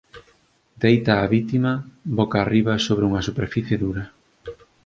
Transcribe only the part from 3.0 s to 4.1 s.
unha superficie dura.